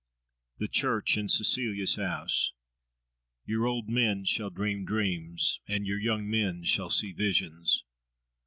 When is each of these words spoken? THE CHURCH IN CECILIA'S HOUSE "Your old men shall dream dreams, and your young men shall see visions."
THE 0.57 0.67
CHURCH 0.67 1.15
IN 1.15 1.29
CECILIA'S 1.29 1.97
HOUSE 1.97 2.53
"Your 3.45 3.67
old 3.67 3.87
men 3.87 4.25
shall 4.25 4.49
dream 4.49 4.83
dreams, 4.83 5.59
and 5.67 5.85
your 5.85 5.99
young 5.99 6.27
men 6.27 6.63
shall 6.63 6.89
see 6.89 7.11
visions." 7.11 7.83